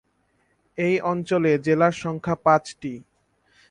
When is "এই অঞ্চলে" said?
0.77-1.51